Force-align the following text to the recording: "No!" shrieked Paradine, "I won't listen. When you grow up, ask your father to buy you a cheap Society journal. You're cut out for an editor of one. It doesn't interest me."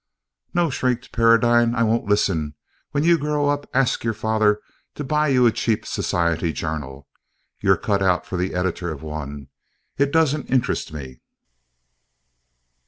"No!" 0.55 0.71
shrieked 0.71 1.11
Paradine, 1.11 1.75
"I 1.75 1.83
won't 1.83 2.07
listen. 2.09 2.55
When 2.89 3.03
you 3.03 3.19
grow 3.19 3.49
up, 3.49 3.69
ask 3.71 4.03
your 4.03 4.15
father 4.15 4.59
to 4.95 5.03
buy 5.03 5.27
you 5.27 5.45
a 5.45 5.51
cheap 5.51 5.85
Society 5.85 6.51
journal. 6.53 7.07
You're 7.59 7.77
cut 7.77 8.01
out 8.01 8.25
for 8.25 8.41
an 8.41 8.51
editor 8.55 8.91
of 8.91 9.03
one. 9.03 9.49
It 9.99 10.11
doesn't 10.11 10.49
interest 10.49 10.91
me." 10.91 11.21